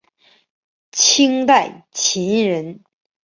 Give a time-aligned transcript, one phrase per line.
[0.91, 2.83] 清代琴人。